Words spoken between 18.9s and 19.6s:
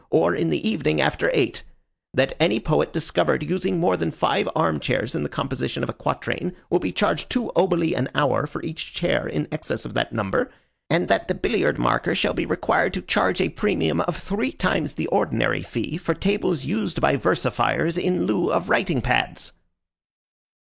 pads?"